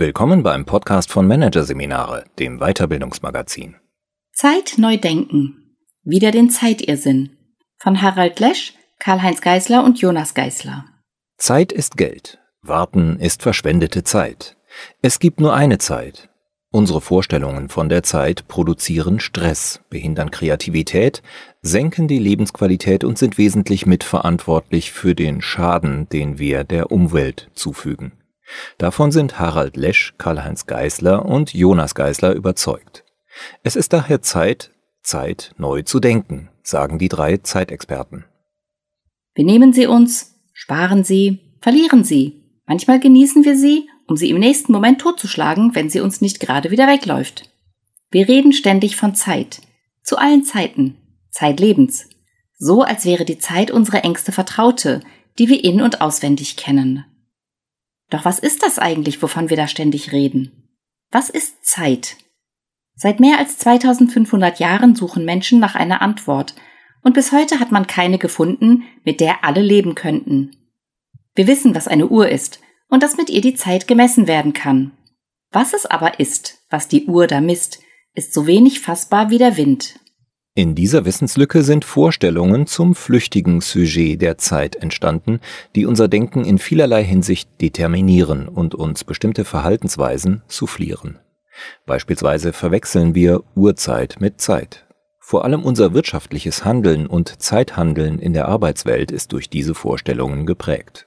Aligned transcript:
Willkommen 0.00 0.44
beim 0.44 0.64
Podcast 0.64 1.10
von 1.10 1.26
Managerseminare, 1.26 2.26
dem 2.38 2.60
Weiterbildungsmagazin. 2.60 3.74
Zeit 4.32 4.74
neu 4.76 4.96
denken. 4.96 5.74
Wieder 6.04 6.30
den 6.30 6.50
Zeitirrsinn. 6.50 7.30
Von 7.78 8.00
Harald 8.00 8.38
Lesch, 8.38 8.74
Karl-Heinz 9.00 9.40
Geißler 9.40 9.82
und 9.82 10.00
Jonas 10.00 10.34
Geißler. 10.34 10.84
Zeit 11.36 11.72
ist 11.72 11.96
Geld. 11.96 12.38
Warten 12.62 13.18
ist 13.18 13.42
verschwendete 13.42 14.04
Zeit. 14.04 14.56
Es 15.02 15.18
gibt 15.18 15.40
nur 15.40 15.52
eine 15.52 15.78
Zeit. 15.78 16.28
Unsere 16.70 17.00
Vorstellungen 17.00 17.68
von 17.68 17.88
der 17.88 18.04
Zeit 18.04 18.46
produzieren 18.46 19.18
Stress, 19.18 19.80
behindern 19.90 20.30
Kreativität, 20.30 21.24
senken 21.60 22.06
die 22.06 22.20
Lebensqualität 22.20 23.02
und 23.02 23.18
sind 23.18 23.36
wesentlich 23.36 23.84
mitverantwortlich 23.84 24.92
für 24.92 25.16
den 25.16 25.42
Schaden, 25.42 26.08
den 26.08 26.38
wir 26.38 26.62
der 26.62 26.92
Umwelt 26.92 27.50
zufügen. 27.54 28.12
Davon 28.78 29.12
sind 29.12 29.38
Harald 29.38 29.76
Lesch, 29.76 30.14
Karl-Heinz 30.18 30.66
Geißler 30.66 31.24
und 31.24 31.54
Jonas 31.54 31.94
Geißler 31.94 32.32
überzeugt. 32.32 33.04
Es 33.62 33.76
ist 33.76 33.92
daher 33.92 34.22
Zeit, 34.22 34.70
Zeit 35.02 35.54
neu 35.58 35.82
zu 35.82 36.00
denken, 36.00 36.50
sagen 36.62 36.98
die 36.98 37.08
drei 37.08 37.38
Zeitexperten. 37.38 38.24
Benehmen 39.34 39.72
Sie 39.72 39.86
uns, 39.86 40.34
sparen 40.52 41.04
Sie, 41.04 41.56
verlieren 41.60 42.04
Sie. 42.04 42.42
Manchmal 42.66 43.00
genießen 43.00 43.44
wir 43.44 43.56
sie, 43.56 43.88
um 44.06 44.16
sie 44.16 44.28
im 44.28 44.38
nächsten 44.38 44.72
Moment 44.72 45.00
totzuschlagen, 45.00 45.74
wenn 45.74 45.88
sie 45.88 46.00
uns 46.00 46.20
nicht 46.20 46.38
gerade 46.38 46.70
wieder 46.70 46.86
wegläuft. 46.86 47.50
Wir 48.10 48.28
reden 48.28 48.52
ständig 48.52 48.96
von 48.96 49.14
Zeit. 49.14 49.62
Zu 50.02 50.18
allen 50.18 50.44
Zeiten. 50.44 50.96
Zeitlebens. 51.30 52.08
So 52.58 52.82
als 52.82 53.04
wäre 53.04 53.24
die 53.24 53.38
Zeit 53.38 53.70
unsere 53.70 54.02
engste 54.02 54.32
Vertraute, 54.32 55.00
die 55.38 55.48
wir 55.48 55.62
in- 55.64 55.80
und 55.80 56.00
auswendig 56.00 56.56
kennen. 56.56 57.04
Doch 58.10 58.24
was 58.24 58.38
ist 58.38 58.62
das 58.62 58.78
eigentlich, 58.78 59.22
wovon 59.22 59.50
wir 59.50 59.56
da 59.56 59.68
ständig 59.68 60.12
reden? 60.12 60.68
Was 61.10 61.30
ist 61.30 61.64
Zeit? 61.64 62.16
Seit 62.94 63.20
mehr 63.20 63.38
als 63.38 63.58
2500 63.58 64.58
Jahren 64.58 64.94
suchen 64.94 65.24
Menschen 65.24 65.60
nach 65.60 65.74
einer 65.74 66.02
Antwort, 66.02 66.54
und 67.02 67.14
bis 67.14 67.32
heute 67.32 67.60
hat 67.60 67.70
man 67.70 67.86
keine 67.86 68.18
gefunden, 68.18 68.82
mit 69.04 69.20
der 69.20 69.44
alle 69.44 69.62
leben 69.62 69.94
könnten. 69.94 70.56
Wir 71.34 71.46
wissen, 71.46 71.74
was 71.74 71.86
eine 71.86 72.08
Uhr 72.08 72.28
ist 72.28 72.60
und 72.88 73.02
dass 73.02 73.16
mit 73.16 73.30
ihr 73.30 73.40
die 73.40 73.54
Zeit 73.54 73.86
gemessen 73.86 74.26
werden 74.26 74.52
kann. 74.52 74.92
Was 75.50 75.72
es 75.72 75.86
aber 75.86 76.18
ist, 76.18 76.64
was 76.68 76.88
die 76.88 77.06
Uhr 77.06 77.26
da 77.26 77.40
misst, 77.40 77.80
ist 78.14 78.34
so 78.34 78.46
wenig 78.46 78.80
fassbar 78.80 79.30
wie 79.30 79.38
der 79.38 79.56
Wind. 79.56 80.00
In 80.58 80.74
dieser 80.74 81.04
Wissenslücke 81.04 81.62
sind 81.62 81.84
Vorstellungen 81.84 82.66
zum 82.66 82.96
flüchtigen 82.96 83.60
Sujet 83.60 84.20
der 84.20 84.38
Zeit 84.38 84.74
entstanden, 84.74 85.38
die 85.76 85.86
unser 85.86 86.08
Denken 86.08 86.44
in 86.44 86.58
vielerlei 86.58 87.04
Hinsicht 87.04 87.48
determinieren 87.60 88.48
und 88.48 88.74
uns 88.74 89.04
bestimmte 89.04 89.44
Verhaltensweisen 89.44 90.42
soufflieren. 90.48 91.20
Beispielsweise 91.86 92.52
verwechseln 92.52 93.14
wir 93.14 93.44
Uhrzeit 93.54 94.16
mit 94.18 94.40
Zeit. 94.40 94.88
Vor 95.20 95.44
allem 95.44 95.62
unser 95.62 95.94
wirtschaftliches 95.94 96.64
Handeln 96.64 97.06
und 97.06 97.40
Zeithandeln 97.40 98.18
in 98.18 98.32
der 98.32 98.48
Arbeitswelt 98.48 99.12
ist 99.12 99.30
durch 99.30 99.48
diese 99.48 99.76
Vorstellungen 99.76 100.44
geprägt. 100.44 101.06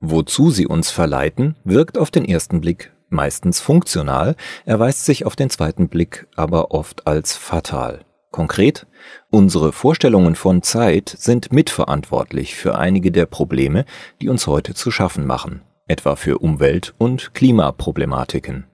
Wozu 0.00 0.50
sie 0.50 0.66
uns 0.66 0.90
verleiten, 0.90 1.56
wirkt 1.64 1.96
auf 1.96 2.10
den 2.10 2.26
ersten 2.26 2.60
Blick 2.60 2.92
meistens 3.08 3.58
funktional, 3.58 4.36
erweist 4.66 5.06
sich 5.06 5.24
auf 5.24 5.34
den 5.34 5.48
zweiten 5.48 5.88
Blick 5.88 6.26
aber 6.36 6.72
oft 6.72 7.06
als 7.06 7.34
fatal. 7.34 8.04
Konkret, 8.32 8.86
unsere 9.30 9.72
Vorstellungen 9.72 10.34
von 10.34 10.62
Zeit 10.62 11.14
sind 11.16 11.52
mitverantwortlich 11.52 12.54
für 12.54 12.76
einige 12.78 13.12
der 13.12 13.26
Probleme, 13.26 13.84
die 14.20 14.28
uns 14.28 14.46
heute 14.46 14.74
zu 14.74 14.90
schaffen 14.90 15.26
machen, 15.26 15.62
etwa 15.86 16.16
für 16.16 16.38
Umwelt- 16.38 16.94
und 16.98 17.34
Klimaproblematiken. 17.34 18.66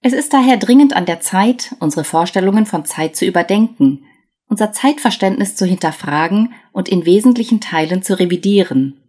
Es 0.00 0.12
ist 0.12 0.32
daher 0.32 0.58
dringend 0.58 0.94
an 0.94 1.06
der 1.06 1.20
Zeit, 1.20 1.74
unsere 1.80 2.04
Vorstellungen 2.04 2.66
von 2.66 2.84
Zeit 2.84 3.16
zu 3.16 3.24
überdenken, 3.24 4.04
unser 4.48 4.72
Zeitverständnis 4.72 5.56
zu 5.56 5.66
hinterfragen 5.66 6.54
und 6.72 6.88
in 6.88 7.06
wesentlichen 7.06 7.60
Teilen 7.60 8.02
zu 8.02 8.18
revidieren. 8.18 9.00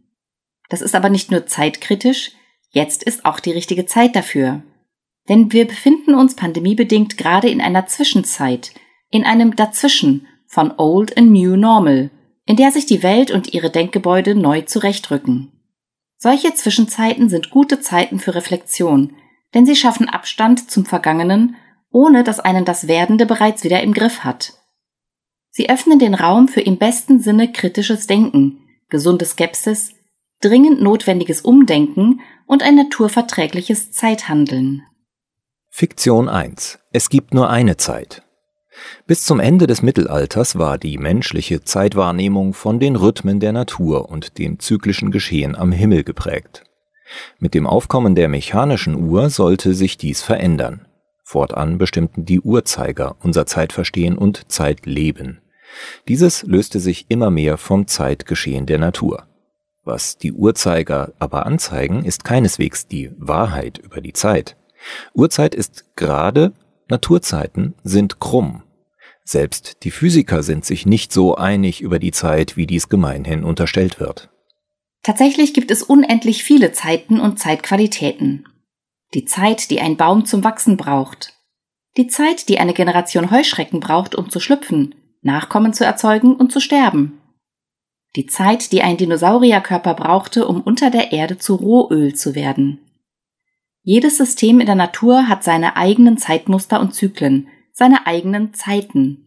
Das 0.69 0.81
ist 0.81 0.96
aber 0.96 1.09
nicht 1.09 1.31
nur 1.31 1.47
zeitkritisch, 1.47 2.31
jetzt 2.69 3.03
ist 3.03 3.25
auch 3.25 3.40
die 3.40 3.52
richtige 3.52 3.86
Zeit 3.86 4.16
dafür. 4.16 4.63
Denn 5.28 5.52
wir 5.52 5.66
befinden 5.66 6.16
uns 6.16 6.36
pandemiebedingt 6.36 7.18
gerade 7.18 7.50
in 7.50 7.62
einer 7.62 7.86
Zwischenzeit, 7.86 8.72
in 9.09 9.24
einem 9.24 9.56
Dazwischen 9.56 10.28
von 10.46 10.74
Old 10.78 11.18
and 11.18 11.31
New 11.31 11.56
Normal, 11.56 12.12
in 12.46 12.56
der 12.56 12.72
sich 12.72 12.86
die 12.86 13.03
Welt 13.03 13.31
und 13.31 13.53
ihre 13.53 13.70
Denkgebäude 13.70 14.36
neu 14.36 14.62
zurechtrücken. 14.62 15.52
Solche 16.18 16.53
Zwischenzeiten 16.53 17.30
sind 17.30 17.50
gute 17.50 17.80
Zeiten 17.80 18.19
für 18.19 18.36
Reflexion, 18.36 19.14
denn 19.53 19.66
sie 19.66 19.75
schaffen 19.75 20.09
Abstand 20.09 20.69
zum 20.69 20.86
Vergangenen, 20.86 21.56
ohne 21.92 22.24
dass 22.24 22.40
einen 22.40 22.66
das 22.66 22.88
Werdende 22.88 23.25
bereits 23.25 23.64
wieder 23.64 23.81
im 23.81 23.94
Griff 23.94 24.24
hat. 24.24 24.53
Sie 25.50 25.69
öffnen 25.69 26.00
den 26.00 26.14
Raum 26.14 26.48
für 26.48 26.62
im 26.62 26.78
besten 26.78 27.19
Sinne 27.19 27.52
kritisches 27.52 28.08
Denken, 28.08 28.59
gesunde 28.90 29.25
Skepsis, 29.25 29.94
dringend 30.42 30.81
notwendiges 30.81 31.42
Umdenken 31.42 32.22
und 32.46 32.64
ein 32.64 32.75
naturverträgliches 32.75 33.92
Zeithandeln. 33.92 34.84
Fiktion 35.69 36.30
1. 36.30 36.80
Es 36.92 37.09
gibt 37.09 37.34
nur 37.34 37.50
eine 37.50 37.78
Zeit. 37.78 38.24
Bis 39.07 39.23
zum 39.23 39.40
Ende 39.40 39.67
des 39.67 39.81
Mittelalters 39.81 40.57
war 40.57 40.78
die 40.78 40.97
menschliche 40.97 41.63
Zeitwahrnehmung 41.63 42.53
von 42.53 42.79
den 42.79 42.95
Rhythmen 42.95 43.40
der 43.40 43.53
Natur 43.53 44.09
und 44.09 44.38
dem 44.38 44.59
zyklischen 44.59 45.12
Geschehen 45.12 45.56
am 45.56 45.72
Himmel 45.72 46.03
geprägt. 46.03 46.63
Mit 47.39 47.53
dem 47.53 47.66
Aufkommen 47.66 48.16
der 48.16 48.29
mechanischen 48.29 48.95
Uhr 48.95 49.29
sollte 49.29 49.73
sich 49.73 49.97
dies 49.97 50.22
verändern. 50.22 50.85
Fortan 51.23 51.78
bestimmten 51.78 52.25
die 52.25 52.41
Uhrzeiger 52.41 53.16
unser 53.22 53.45
Zeitverstehen 53.45 54.18
und 54.18 54.51
Zeitleben. 54.51 55.41
Dieses 56.07 56.44
löste 56.44 56.79
sich 56.79 57.06
immer 57.09 57.29
mehr 57.29 57.57
vom 57.57 57.88
Zeitgeschehen 57.88 58.66
der 58.66 58.79
Natur. 58.79 59.25
Was 59.84 60.18
die 60.18 60.34
Uhrzeiger 60.34 61.13
aber 61.19 61.45
anzeigen, 61.45 62.03
ist 62.03 62.23
keineswegs 62.23 62.88
die 62.88 63.12
Wahrheit 63.18 63.78
über 63.78 64.01
die 64.01 64.13
Zeit. 64.13 64.56
Uhrzeit 65.13 65.56
ist 65.56 65.95
gerade, 65.95 66.53
Naturzeiten 66.89 67.75
sind 67.84 68.19
krumm. 68.19 68.63
Selbst 69.31 69.84
die 69.84 69.91
Physiker 69.91 70.41
sind 70.41 70.66
sich 70.66 70.88
nicht 70.88 71.13
so 71.13 71.35
einig 71.35 71.81
über 71.81 72.00
die 72.00 72.09
Zeit, 72.09 72.57
wie 72.57 72.66
dies 72.66 72.90
gemeinhin 72.90 73.44
unterstellt 73.44 74.00
wird. 74.00 74.29
Tatsächlich 75.03 75.53
gibt 75.53 75.69
es 75.69 75.84
unendlich 75.84 76.44
viele 76.44 76.72
Zeiten 76.72 77.19
und 77.19 77.38
Zeitqualitäten. 77.38 78.47
Die 79.13 79.25
Zeit, 79.25 79.69
die 79.69 79.81
ein 79.81 79.97
Baum 79.97 80.25
zum 80.25 80.44
Wachsen 80.44 80.78
braucht. 80.78 81.38
Die 81.95 82.07
Zeit, 82.07 82.50
die 82.50 82.57
eine 82.57 82.73
Generation 82.73 83.29
Heuschrecken 83.29 83.79
braucht, 83.79 84.16
um 84.16 84.31
zu 84.31 84.39
schlüpfen, 84.39 84.95
Nachkommen 85.22 85.73
zu 85.73 85.85
erzeugen 85.85 86.35
und 86.35 86.51
zu 86.51 86.59
sterben. 86.59 87.22
Die 88.16 88.25
Zeit, 88.25 88.72
die 88.72 88.81
ein 88.81 88.97
Dinosaurierkörper 88.97 89.94
brauchte, 89.94 90.47
um 90.47 90.59
unter 90.59 90.89
der 90.89 91.12
Erde 91.12 91.38
zu 91.38 91.53
Rohöl 91.53 92.16
zu 92.16 92.34
werden. 92.34 92.79
Jedes 93.84 94.18
System 94.18 94.59
in 94.59 94.66
der 94.66 94.73
Natur 94.73 95.28
hat 95.28 95.44
seine 95.44 95.75
eigenen 95.75 96.18
Zeitmuster 96.18 96.79
und 96.79 96.95
Zyklen, 96.95 97.47
seine 97.79 98.06
eigenen 98.06 98.53
Zeiten. 98.53 99.25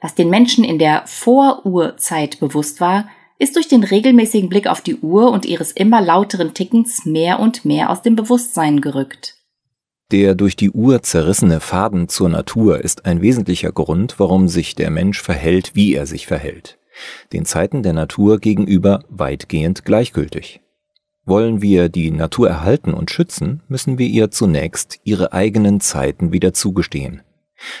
Was 0.00 0.14
den 0.14 0.30
Menschen 0.30 0.64
in 0.64 0.78
der 0.78 1.02
Vorurzeit 1.06 2.40
bewusst 2.40 2.80
war, 2.80 3.08
ist 3.38 3.56
durch 3.56 3.68
den 3.68 3.84
regelmäßigen 3.84 4.48
Blick 4.48 4.66
auf 4.66 4.80
die 4.80 4.96
Uhr 4.96 5.30
und 5.30 5.44
ihres 5.44 5.72
immer 5.72 6.00
lauteren 6.00 6.54
Tickens 6.54 7.04
mehr 7.04 7.38
und 7.40 7.64
mehr 7.64 7.90
aus 7.90 8.02
dem 8.02 8.16
Bewusstsein 8.16 8.80
gerückt. 8.80 9.34
Der 10.10 10.34
durch 10.34 10.56
die 10.56 10.70
Uhr 10.70 11.02
zerrissene 11.02 11.60
Faden 11.60 12.08
zur 12.08 12.28
Natur 12.30 12.80
ist 12.82 13.04
ein 13.04 13.20
wesentlicher 13.20 13.72
Grund, 13.72 14.18
warum 14.18 14.48
sich 14.48 14.74
der 14.74 14.90
Mensch 14.90 15.20
verhält, 15.20 15.74
wie 15.74 15.94
er 15.94 16.06
sich 16.06 16.26
verhält. 16.26 16.78
Den 17.32 17.44
Zeiten 17.44 17.82
der 17.82 17.92
Natur 17.92 18.38
gegenüber 18.38 19.04
weitgehend 19.08 19.84
gleichgültig. 19.84 20.60
Wollen 21.26 21.60
wir 21.60 21.90
die 21.90 22.10
Natur 22.10 22.48
erhalten 22.48 22.94
und 22.94 23.10
schützen, 23.10 23.62
müssen 23.68 23.98
wir 23.98 24.06
ihr 24.06 24.30
zunächst 24.30 24.98
ihre 25.04 25.32
eigenen 25.34 25.80
Zeiten 25.80 26.32
wieder 26.32 26.54
zugestehen. 26.54 27.20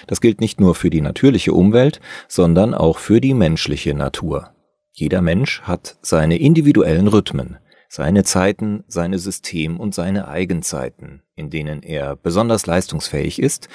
Das 0.06 0.20
gilt 0.20 0.40
nicht 0.40 0.60
nur 0.60 0.74
für 0.74 0.90
die 0.90 1.00
natürliche 1.00 1.52
Umwelt, 1.52 2.00
sondern 2.28 2.74
auch 2.74 2.98
für 2.98 3.20
die 3.20 3.34
menschliche 3.34 3.94
Natur. 3.94 4.50
Jeder 4.92 5.22
Mensch 5.22 5.62
hat 5.62 5.96
seine 6.02 6.38
individuellen 6.38 7.06
Rhythmen, 7.06 7.58
seine 7.88 8.24
Zeiten, 8.24 8.84
seine 8.86 9.18
System 9.18 9.78
und 9.80 9.94
seine 9.94 10.28
Eigenzeiten, 10.28 11.22
in 11.36 11.50
denen 11.50 11.82
er 11.82 12.16
besonders 12.16 12.66
leistungsfähig 12.66 13.40
ist, 13.40 13.68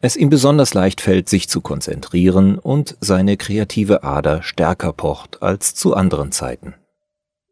es 0.00 0.16
ihm 0.16 0.30
besonders 0.30 0.74
leicht 0.74 1.00
fällt, 1.00 1.28
sich 1.28 1.48
zu 1.48 1.60
konzentrieren 1.60 2.58
und 2.58 2.96
seine 3.00 3.36
kreative 3.36 4.02
Ader 4.02 4.42
stärker 4.42 4.92
pocht 4.92 5.42
als 5.42 5.74
zu 5.74 5.94
anderen 5.94 6.32
Zeiten. 6.32 6.74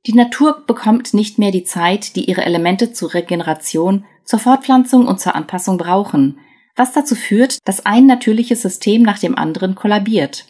Die 0.07 0.15
Natur 0.15 0.65
bekommt 0.67 1.13
nicht 1.13 1.39
mehr 1.39 1.51
die 1.51 1.65
Zeit, 1.65 2.17
die 2.17 2.25
ihre 2.25 2.45
Elemente 2.45 2.93
zur 2.93 3.15
Regeneration, 3.15 4.05
zur 4.25 4.39
Fortpflanzung 4.39 5.07
und 5.07 5.21
zur 5.21 5.35
Anpassung 5.35 5.77
brauchen, 5.77 6.39
was 6.79 6.93
dazu 6.93 7.15
führt, 7.15 7.59
dass 7.67 7.85
ein 7.85 8.07
natürliches 8.07 8.63
System 8.63 9.03
nach 9.03 9.19
dem 9.19 9.37
anderen 9.37 9.75
kollabiert. 9.75 10.47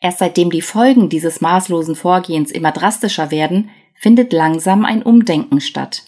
Erst 0.00 0.18
seitdem 0.18 0.50
die 0.50 0.62
Folgen 0.62 1.08
dieses 1.08 1.40
maßlosen 1.40 1.94
Vorgehens 1.94 2.50
immer 2.50 2.72
drastischer 2.72 3.30
werden, 3.30 3.70
findet 3.94 4.32
langsam 4.32 4.84
ein 4.84 5.02
Umdenken 5.02 5.60
statt. 5.60 6.04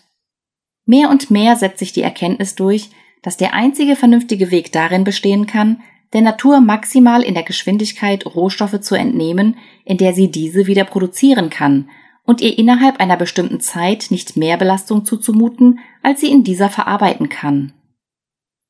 Mehr 0.86 1.10
und 1.10 1.30
mehr 1.30 1.56
setzt 1.56 1.78
sich 1.78 1.92
die 1.92 2.02
Erkenntnis 2.02 2.54
durch, 2.54 2.90
dass 3.22 3.36
der 3.36 3.54
einzige 3.54 3.96
vernünftige 3.96 4.50
Weg 4.50 4.72
darin 4.72 5.04
bestehen 5.04 5.46
kann, 5.46 5.82
der 6.12 6.22
Natur 6.22 6.60
maximal 6.60 7.22
in 7.22 7.34
der 7.34 7.42
Geschwindigkeit 7.42 8.26
Rohstoffe 8.26 8.80
zu 8.80 8.94
entnehmen, 8.94 9.56
in 9.84 9.96
der 9.96 10.12
sie 10.12 10.30
diese 10.30 10.66
wieder 10.66 10.84
produzieren 10.84 11.50
kann, 11.50 11.88
und 12.24 12.40
ihr 12.40 12.56
innerhalb 12.58 13.00
einer 13.00 13.16
bestimmten 13.16 13.60
Zeit 13.60 14.06
nicht 14.10 14.36
mehr 14.36 14.56
Belastung 14.56 15.04
zuzumuten, 15.04 15.80
als 16.02 16.20
sie 16.20 16.30
in 16.30 16.44
dieser 16.44 16.68
verarbeiten 16.68 17.28
kann. 17.28 17.72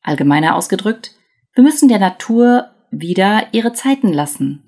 Allgemeiner 0.03 0.57
ausgedrückt, 0.57 1.13
wir 1.55 1.65
müssen 1.65 1.89
der 1.89 1.99
Natur 1.99 2.67
wieder 2.91 3.49
ihre 3.53 3.73
Zeiten 3.73 4.13
lassen. 4.13 4.63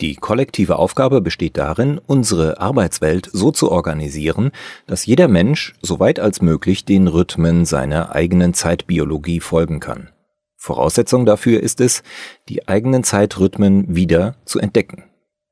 Die 0.00 0.14
kollektive 0.14 0.76
Aufgabe 0.76 1.22
besteht 1.22 1.56
darin, 1.56 1.98
unsere 2.06 2.60
Arbeitswelt 2.60 3.30
so 3.32 3.50
zu 3.50 3.72
organisieren, 3.72 4.50
dass 4.86 5.06
jeder 5.06 5.26
Mensch 5.26 5.74
so 5.80 6.00
weit 6.00 6.20
als 6.20 6.42
möglich 6.42 6.84
den 6.84 7.06
Rhythmen 7.08 7.64
seiner 7.64 8.14
eigenen 8.14 8.52
Zeitbiologie 8.52 9.40
folgen 9.40 9.80
kann. 9.80 10.10
Voraussetzung 10.58 11.24
dafür 11.24 11.62
ist 11.62 11.80
es, 11.80 12.02
die 12.50 12.68
eigenen 12.68 13.04
Zeitrhythmen 13.04 13.94
wieder 13.94 14.36
zu 14.44 14.58
entdecken. 14.58 15.04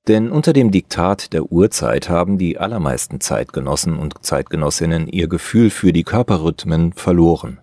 Denn 0.08 0.30
unter 0.30 0.52
dem 0.52 0.70
Diktat 0.70 1.32
der 1.32 1.50
Urzeit 1.50 2.10
haben 2.10 2.36
die 2.36 2.58
allermeisten 2.58 3.20
Zeitgenossen 3.20 3.96
und 3.96 4.22
Zeitgenossinnen 4.22 5.08
ihr 5.08 5.28
Gefühl 5.28 5.70
für 5.70 5.94
die 5.94 6.04
Körperrhythmen 6.04 6.92
verloren. 6.92 7.60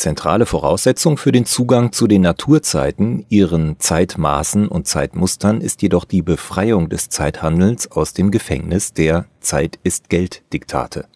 Zentrale 0.00 0.46
Voraussetzung 0.46 1.18
für 1.18 1.30
den 1.30 1.44
Zugang 1.44 1.92
zu 1.92 2.06
den 2.06 2.22
Naturzeiten, 2.22 3.26
ihren 3.28 3.78
Zeitmaßen 3.78 4.66
und 4.66 4.88
Zeitmustern 4.88 5.60
ist 5.60 5.82
jedoch 5.82 6.06
die 6.06 6.22
Befreiung 6.22 6.88
des 6.88 7.10
Zeithandelns 7.10 7.92
aus 7.92 8.14
dem 8.14 8.30
Gefängnis 8.30 8.94
der 8.94 9.26
Zeit 9.40 9.78
ist 9.82 10.08
Geld 10.08 10.42
Diktate. 10.54 11.06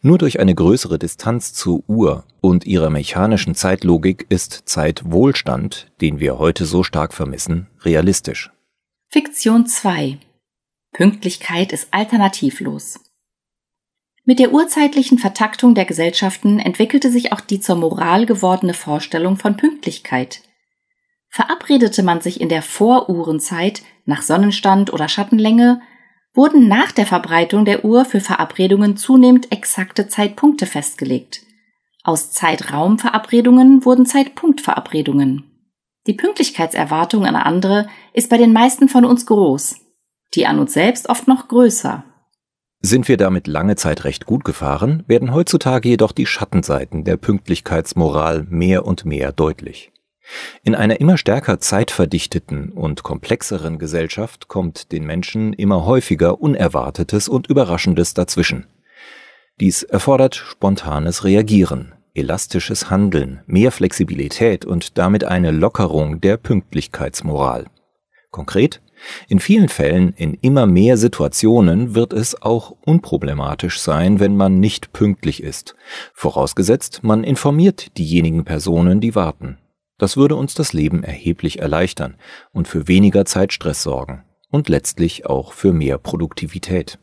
Nur 0.00 0.18
durch 0.18 0.38
eine 0.38 0.54
größere 0.54 0.96
Distanz 0.96 1.54
zur 1.54 1.82
Uhr 1.88 2.22
und 2.40 2.66
ihrer 2.66 2.88
mechanischen 2.88 3.56
Zeitlogik 3.56 4.26
ist 4.28 4.62
Zeitwohlstand, 4.64 5.88
den 6.00 6.20
wir 6.20 6.38
heute 6.38 6.66
so 6.66 6.84
stark 6.84 7.14
vermissen, 7.14 7.66
realistisch. 7.80 8.52
Fiktion 9.08 9.66
2 9.66 10.18
Pünktlichkeit 10.92 11.72
ist 11.72 11.88
alternativlos. 11.90 13.00
Mit 14.26 14.38
der 14.38 14.52
urzeitlichen 14.52 15.18
Vertaktung 15.18 15.74
der 15.74 15.84
Gesellschaften 15.84 16.58
entwickelte 16.58 17.10
sich 17.10 17.32
auch 17.32 17.40
die 17.40 17.60
zur 17.60 17.76
Moral 17.76 18.24
gewordene 18.24 18.72
Vorstellung 18.72 19.36
von 19.36 19.58
Pünktlichkeit. 19.58 20.40
Verabredete 21.28 22.02
man 22.02 22.22
sich 22.22 22.40
in 22.40 22.48
der 22.48 22.62
Voruhrenzeit 22.62 23.82
nach 24.06 24.22
Sonnenstand 24.22 24.92
oder 24.92 25.08
Schattenlänge, 25.08 25.82
wurden 26.32 26.68
nach 26.68 26.90
der 26.90 27.06
Verbreitung 27.06 27.66
der 27.66 27.84
Uhr 27.84 28.06
für 28.06 28.20
Verabredungen 28.20 28.96
zunehmend 28.96 29.52
exakte 29.52 30.08
Zeitpunkte 30.08 30.66
festgelegt. 30.66 31.42
Aus 32.02 32.32
Zeitraumverabredungen 32.32 33.84
wurden 33.84 34.06
Zeitpunktverabredungen. 34.06 35.44
Die 36.06 36.14
Pünktlichkeitserwartung 36.14 37.26
an 37.26 37.36
andere 37.36 37.88
ist 38.14 38.30
bei 38.30 38.38
den 38.38 38.52
meisten 38.52 38.88
von 38.88 39.04
uns 39.04 39.26
groß, 39.26 39.76
die 40.34 40.46
an 40.46 40.58
uns 40.58 40.72
selbst 40.72 41.08
oft 41.08 41.28
noch 41.28 41.48
größer. 41.48 42.04
Sind 42.86 43.08
wir 43.08 43.16
damit 43.16 43.46
lange 43.46 43.76
Zeit 43.76 44.04
recht 44.04 44.26
gut 44.26 44.44
gefahren, 44.44 45.04
werden 45.06 45.32
heutzutage 45.32 45.88
jedoch 45.88 46.12
die 46.12 46.26
Schattenseiten 46.26 47.02
der 47.02 47.16
Pünktlichkeitsmoral 47.16 48.44
mehr 48.50 48.84
und 48.84 49.06
mehr 49.06 49.32
deutlich. 49.32 49.90
In 50.64 50.74
einer 50.74 51.00
immer 51.00 51.16
stärker 51.16 51.60
zeitverdichteten 51.60 52.72
und 52.72 53.02
komplexeren 53.02 53.78
Gesellschaft 53.78 54.48
kommt 54.48 54.92
den 54.92 55.06
Menschen 55.06 55.54
immer 55.54 55.86
häufiger 55.86 56.42
Unerwartetes 56.42 57.26
und 57.26 57.46
Überraschendes 57.46 58.12
dazwischen. 58.12 58.66
Dies 59.60 59.82
erfordert 59.82 60.34
spontanes 60.34 61.24
Reagieren, 61.24 61.94
elastisches 62.12 62.90
Handeln, 62.90 63.40
mehr 63.46 63.72
Flexibilität 63.72 64.66
und 64.66 64.98
damit 64.98 65.24
eine 65.24 65.52
Lockerung 65.52 66.20
der 66.20 66.36
Pünktlichkeitsmoral. 66.36 67.64
Konkret 68.30 68.82
in 69.28 69.40
vielen 69.40 69.68
Fällen, 69.68 70.12
in 70.14 70.34
immer 70.34 70.66
mehr 70.66 70.96
Situationen 70.96 71.94
wird 71.94 72.12
es 72.12 72.40
auch 72.40 72.76
unproblematisch 72.84 73.80
sein, 73.80 74.20
wenn 74.20 74.36
man 74.36 74.60
nicht 74.60 74.92
pünktlich 74.92 75.42
ist, 75.42 75.74
vorausgesetzt 76.14 77.00
man 77.02 77.24
informiert 77.24 77.96
diejenigen 77.98 78.44
Personen, 78.44 79.00
die 79.00 79.14
warten. 79.14 79.58
Das 79.98 80.16
würde 80.16 80.36
uns 80.36 80.54
das 80.54 80.72
Leben 80.72 81.04
erheblich 81.04 81.60
erleichtern 81.60 82.16
und 82.52 82.68
für 82.68 82.88
weniger 82.88 83.24
Zeitstress 83.24 83.82
sorgen 83.82 84.24
und 84.50 84.68
letztlich 84.68 85.26
auch 85.26 85.52
für 85.52 85.72
mehr 85.72 85.98
Produktivität. 85.98 86.98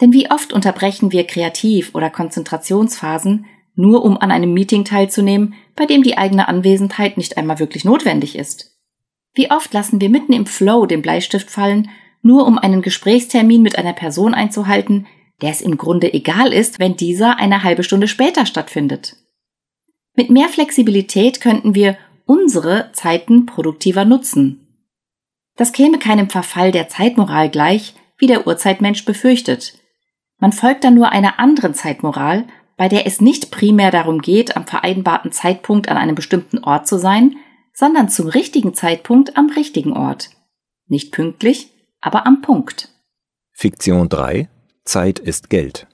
Denn 0.00 0.12
wie 0.12 0.30
oft 0.30 0.52
unterbrechen 0.52 1.12
wir 1.12 1.24
Kreativ- 1.26 1.94
oder 1.94 2.10
Konzentrationsphasen, 2.10 3.46
nur 3.76 4.04
um 4.04 4.16
an 4.16 4.30
einem 4.30 4.52
Meeting 4.52 4.84
teilzunehmen, 4.84 5.54
bei 5.76 5.86
dem 5.86 6.02
die 6.02 6.16
eigene 6.16 6.48
Anwesenheit 6.48 7.16
nicht 7.16 7.36
einmal 7.36 7.58
wirklich 7.58 7.84
notwendig 7.84 8.36
ist? 8.36 8.73
Wie 9.34 9.50
oft 9.50 9.72
lassen 9.72 10.00
wir 10.00 10.08
mitten 10.08 10.32
im 10.32 10.46
Flow 10.46 10.86
den 10.86 11.02
Bleistift 11.02 11.50
fallen, 11.50 11.90
nur 12.22 12.46
um 12.46 12.58
einen 12.58 12.82
Gesprächstermin 12.82 13.62
mit 13.62 13.76
einer 13.78 13.92
Person 13.92 14.32
einzuhalten, 14.32 15.06
der 15.42 15.50
es 15.50 15.60
im 15.60 15.76
Grunde 15.76 16.12
egal 16.14 16.52
ist, 16.52 16.78
wenn 16.78 16.96
dieser 16.96 17.38
eine 17.38 17.62
halbe 17.62 17.82
Stunde 17.82 18.08
später 18.08 18.46
stattfindet. 18.46 19.16
Mit 20.16 20.30
mehr 20.30 20.48
Flexibilität 20.48 21.40
könnten 21.40 21.74
wir 21.74 21.98
unsere 22.24 22.90
Zeiten 22.92 23.46
produktiver 23.46 24.04
nutzen. 24.04 24.60
Das 25.56 25.72
käme 25.72 25.98
keinem 25.98 26.30
Verfall 26.30 26.72
der 26.72 26.88
Zeitmoral 26.88 27.50
gleich, 27.50 27.94
wie 28.16 28.26
der 28.26 28.46
Urzeitmensch 28.46 29.04
befürchtet. 29.04 29.74
Man 30.38 30.52
folgt 30.52 30.84
dann 30.84 30.94
nur 30.94 31.10
einer 31.10 31.38
anderen 31.38 31.74
Zeitmoral, 31.74 32.46
bei 32.76 32.88
der 32.88 33.06
es 33.06 33.20
nicht 33.20 33.50
primär 33.50 33.90
darum 33.90 34.20
geht, 34.20 34.56
am 34.56 34.66
vereinbarten 34.66 35.32
Zeitpunkt 35.32 35.88
an 35.88 35.96
einem 35.96 36.14
bestimmten 36.14 36.58
Ort 36.58 36.88
zu 36.88 36.98
sein, 36.98 37.36
sondern 37.74 38.08
zum 38.08 38.28
richtigen 38.28 38.72
Zeitpunkt 38.72 39.36
am 39.36 39.50
richtigen 39.50 39.92
Ort. 39.92 40.30
Nicht 40.86 41.12
pünktlich, 41.12 41.68
aber 42.00 42.26
am 42.26 42.40
Punkt. 42.40 42.88
Fiktion 43.52 44.08
3 44.08 44.48
Zeit 44.84 45.18
ist 45.18 45.50
Geld. 45.50 45.86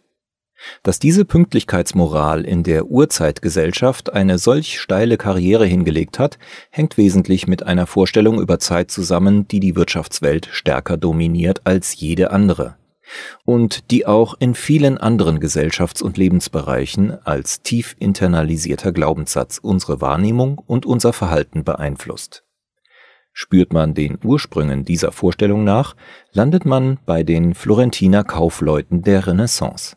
Dass 0.83 0.99
diese 0.99 1.25
Pünktlichkeitsmoral 1.25 2.45
in 2.45 2.65
der 2.65 2.87
Urzeitgesellschaft 2.87 4.13
eine 4.13 4.37
solch 4.37 4.79
steile 4.79 5.17
Karriere 5.17 5.65
hingelegt 5.65 6.19
hat, 6.19 6.39
hängt 6.71 6.99
wesentlich 6.99 7.47
mit 7.47 7.63
einer 7.63 7.87
Vorstellung 7.87 8.41
über 8.41 8.59
Zeit 8.59 8.91
zusammen, 8.91 9.49
die 9.49 9.61
die 9.61 9.75
Wirtschaftswelt 9.75 10.49
stärker 10.53 10.99
dominiert 10.99 11.63
als 11.65 11.99
jede 11.99 12.31
andere 12.31 12.80
und 13.45 13.91
die 13.91 14.07
auch 14.07 14.35
in 14.39 14.55
vielen 14.55 14.99
anderen 14.99 15.41
Gesellschafts- 15.41 16.03
und 16.03 16.17
Lebensbereichen 16.17 17.19
als 17.27 17.63
tief 17.63 17.97
internalisierter 17.99 18.93
Glaubenssatz 18.93 19.59
unsere 19.59 20.01
Wahrnehmung 20.01 20.59
und 20.59 20.87
unser 20.87 21.13
Verhalten 21.13 21.65
beeinflusst. 21.65 22.45
Spürt 23.33 23.73
man 23.73 23.95
den 23.95 24.19
Ursprüngen 24.23 24.85
dieser 24.85 25.13
Vorstellung 25.13 25.65
nach, 25.65 25.95
landet 26.33 26.65
man 26.67 26.99
bei 27.07 27.23
den 27.23 27.55
Florentiner 27.55 28.25
Kaufleuten 28.25 29.03
der 29.03 29.27
Renaissance. 29.27 29.97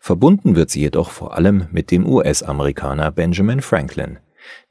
Verbunden 0.00 0.56
wird 0.56 0.70
sie 0.70 0.80
jedoch 0.80 1.10
vor 1.10 1.36
allem 1.36 1.68
mit 1.70 1.90
dem 1.90 2.06
US-Amerikaner 2.06 3.12
Benjamin 3.12 3.60
Franklin, 3.60 4.18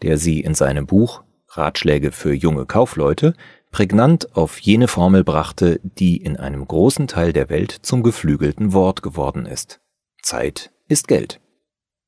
der 0.01 0.17
sie 0.17 0.41
in 0.41 0.55
seinem 0.55 0.87
Buch 0.87 1.23
Ratschläge 1.49 2.11
für 2.11 2.33
junge 2.33 2.65
Kaufleute 2.65 3.33
prägnant 3.75 4.37
auf 4.37 4.59
jene 4.59 4.87
Formel 4.87 5.25
brachte, 5.25 5.81
die 5.83 6.15
in 6.15 6.37
einem 6.37 6.65
großen 6.65 7.09
Teil 7.09 7.33
der 7.33 7.49
Welt 7.49 7.73
zum 7.81 8.03
geflügelten 8.03 8.71
Wort 8.71 9.03
geworden 9.03 9.45
ist. 9.45 9.81
Zeit 10.21 10.71
ist 10.87 11.09
Geld. 11.09 11.41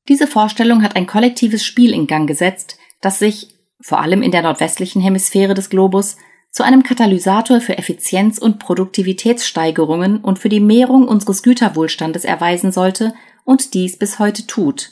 Diese 0.08 0.26
Vorstellung 0.26 0.82
hat 0.82 0.96
ein 0.96 1.06
kollektives 1.06 1.62
Spiel 1.62 1.92
in 1.92 2.06
Gang 2.06 2.26
gesetzt, 2.26 2.78
das 3.02 3.18
sich, 3.18 3.54
vor 3.82 4.00
allem 4.00 4.22
in 4.22 4.30
der 4.30 4.40
nordwestlichen 4.40 5.02
Hemisphäre 5.02 5.52
des 5.52 5.68
Globus, 5.68 6.16
zu 6.50 6.62
einem 6.62 6.82
Katalysator 6.84 7.60
für 7.60 7.76
Effizienz- 7.76 8.38
und 8.38 8.58
Produktivitätssteigerungen 8.58 10.24
und 10.24 10.38
für 10.38 10.48
die 10.48 10.60
Mehrung 10.60 11.06
unseres 11.06 11.42
Güterwohlstandes 11.42 12.24
erweisen 12.24 12.72
sollte 12.72 13.12
und 13.44 13.74
dies 13.74 13.98
bis 13.98 14.18
heute 14.18 14.46
tut. 14.46 14.90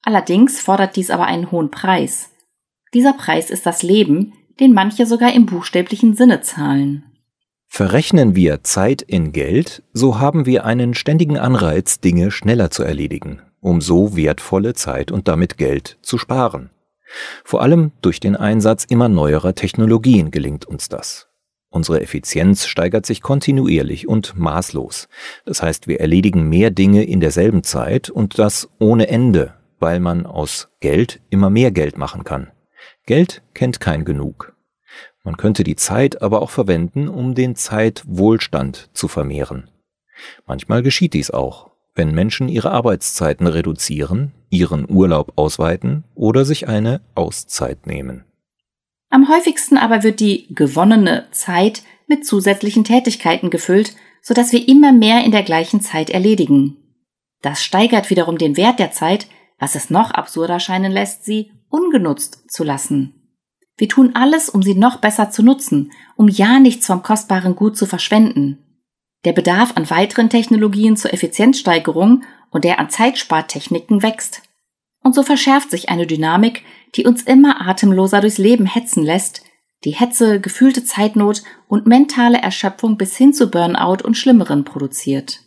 Allerdings 0.00 0.60
fordert 0.60 0.96
dies 0.96 1.10
aber 1.10 1.26
einen 1.26 1.50
hohen 1.50 1.70
Preis. 1.70 2.30
Dieser 2.94 3.12
Preis 3.12 3.50
ist 3.50 3.66
das 3.66 3.82
Leben, 3.82 4.32
den 4.60 4.72
manche 4.72 5.06
sogar 5.06 5.32
im 5.34 5.46
buchstäblichen 5.46 6.14
Sinne 6.14 6.40
zahlen. 6.40 7.04
Verrechnen 7.68 8.34
wir 8.34 8.62
Zeit 8.62 9.02
in 9.02 9.32
Geld, 9.32 9.82
so 9.92 10.18
haben 10.18 10.46
wir 10.46 10.64
einen 10.64 10.94
ständigen 10.94 11.36
Anreiz, 11.38 12.00
Dinge 12.00 12.30
schneller 12.30 12.70
zu 12.70 12.82
erledigen, 12.82 13.42
um 13.60 13.80
so 13.80 14.16
wertvolle 14.16 14.74
Zeit 14.74 15.10
und 15.10 15.28
damit 15.28 15.58
Geld 15.58 15.98
zu 16.00 16.16
sparen. 16.16 16.70
Vor 17.44 17.62
allem 17.62 17.92
durch 18.02 18.20
den 18.20 18.36
Einsatz 18.36 18.84
immer 18.84 19.08
neuerer 19.08 19.54
Technologien 19.54 20.30
gelingt 20.30 20.64
uns 20.64 20.88
das. 20.88 21.28
Unsere 21.68 22.00
Effizienz 22.00 22.66
steigert 22.66 23.04
sich 23.04 23.20
kontinuierlich 23.20 24.08
und 24.08 24.38
maßlos. 24.38 25.08
Das 25.44 25.62
heißt, 25.62 25.88
wir 25.88 26.00
erledigen 26.00 26.48
mehr 26.48 26.70
Dinge 26.70 27.04
in 27.04 27.20
derselben 27.20 27.62
Zeit 27.64 28.08
und 28.08 28.38
das 28.38 28.70
ohne 28.78 29.08
Ende, 29.08 29.54
weil 29.78 30.00
man 30.00 30.24
aus 30.24 30.68
Geld 30.80 31.20
immer 31.28 31.50
mehr 31.50 31.72
Geld 31.72 31.98
machen 31.98 32.24
kann. 32.24 32.50
Geld 33.06 33.42
kennt 33.54 33.80
kein 33.80 34.04
Genug. 34.04 34.56
Man 35.22 35.36
könnte 35.36 35.64
die 35.64 35.76
Zeit 35.76 36.22
aber 36.22 36.42
auch 36.42 36.50
verwenden, 36.50 37.08
um 37.08 37.34
den 37.34 37.54
Zeitwohlstand 37.54 38.90
zu 38.92 39.08
vermehren. 39.08 39.70
Manchmal 40.46 40.82
geschieht 40.82 41.14
dies 41.14 41.30
auch, 41.30 41.70
wenn 41.94 42.12
Menschen 42.12 42.48
ihre 42.48 42.72
Arbeitszeiten 42.72 43.46
reduzieren, 43.46 44.32
ihren 44.50 44.90
Urlaub 44.90 45.32
ausweiten 45.36 46.04
oder 46.14 46.44
sich 46.44 46.68
eine 46.68 47.00
Auszeit 47.14 47.86
nehmen. 47.86 48.24
Am 49.08 49.28
häufigsten 49.28 49.76
aber 49.76 50.02
wird 50.02 50.20
die 50.20 50.46
gewonnene 50.54 51.26
Zeit 51.30 51.82
mit 52.08 52.26
zusätzlichen 52.26 52.84
Tätigkeiten 52.84 53.50
gefüllt, 53.50 53.94
sodass 54.20 54.52
wir 54.52 54.68
immer 54.68 54.92
mehr 54.92 55.24
in 55.24 55.30
der 55.30 55.42
gleichen 55.42 55.80
Zeit 55.80 56.10
erledigen. 56.10 56.76
Das 57.42 57.62
steigert 57.62 58.10
wiederum 58.10 58.38
den 58.38 58.56
Wert 58.56 58.80
der 58.80 58.90
Zeit, 58.90 59.28
was 59.58 59.74
es 59.74 59.90
noch 59.90 60.10
absurder 60.10 60.60
scheinen 60.60 60.92
lässt, 60.92 61.24
sie 61.24 61.52
ungenutzt 61.68 62.50
zu 62.50 62.64
lassen. 62.64 63.16
Wir 63.76 63.88
tun 63.88 64.14
alles, 64.14 64.48
um 64.48 64.62
sie 64.62 64.74
noch 64.74 64.98
besser 64.98 65.30
zu 65.30 65.42
nutzen, 65.42 65.92
um 66.16 66.28
ja 66.28 66.58
nichts 66.58 66.86
vom 66.86 67.02
kostbaren 67.02 67.56
Gut 67.56 67.76
zu 67.76 67.86
verschwenden. 67.86 68.58
Der 69.24 69.32
Bedarf 69.32 69.76
an 69.76 69.90
weiteren 69.90 70.30
Technologien 70.30 70.96
zur 70.96 71.12
Effizienzsteigerung 71.12 72.24
und 72.50 72.64
der 72.64 72.78
an 72.78 72.88
Zeitspartechniken 72.88 74.02
wächst. 74.02 74.42
Und 75.02 75.14
so 75.14 75.22
verschärft 75.22 75.70
sich 75.70 75.88
eine 75.88 76.06
Dynamik, 76.06 76.64
die 76.94 77.04
uns 77.04 77.22
immer 77.22 77.66
atemloser 77.68 78.20
durchs 78.20 78.38
Leben 78.38 78.66
hetzen 78.66 79.02
lässt, 79.02 79.42
die 79.84 79.92
Hetze, 79.92 80.40
gefühlte 80.40 80.84
Zeitnot 80.84 81.42
und 81.68 81.86
mentale 81.86 82.38
Erschöpfung 82.38 82.96
bis 82.96 83.16
hin 83.16 83.32
zu 83.32 83.50
Burnout 83.50 84.04
und 84.04 84.16
Schlimmeren 84.16 84.64
produziert. 84.64 85.45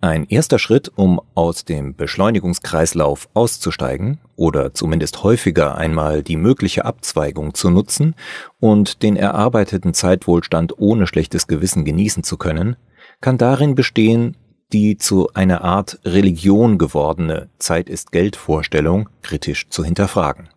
Ein 0.00 0.26
erster 0.28 0.58
Schritt, 0.58 0.92
um 0.94 1.20
aus 1.34 1.64
dem 1.64 1.94
Beschleunigungskreislauf 1.94 3.30
auszusteigen 3.32 4.18
oder 4.36 4.74
zumindest 4.74 5.22
häufiger 5.22 5.76
einmal 5.76 6.22
die 6.22 6.36
mögliche 6.36 6.84
Abzweigung 6.84 7.54
zu 7.54 7.70
nutzen 7.70 8.14
und 8.60 9.02
den 9.02 9.16
erarbeiteten 9.16 9.94
Zeitwohlstand 9.94 10.78
ohne 10.78 11.06
schlechtes 11.06 11.46
Gewissen 11.46 11.86
genießen 11.86 12.24
zu 12.24 12.36
können, 12.36 12.76
kann 13.22 13.38
darin 13.38 13.74
bestehen, 13.74 14.36
die 14.72 14.98
zu 14.98 15.32
einer 15.32 15.62
Art 15.62 15.98
Religion 16.04 16.76
gewordene 16.76 17.48
Zeit 17.58 17.88
ist 17.88 18.12
Geld 18.12 18.36
Vorstellung 18.36 19.08
kritisch 19.22 19.68
zu 19.70 19.82
hinterfragen. 19.82 20.50